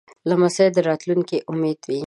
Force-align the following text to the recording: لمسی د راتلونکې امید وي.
لمسی 0.29 0.67
د 0.75 0.77
راتلونکې 0.89 1.37
امید 1.51 1.79
وي. 1.89 1.99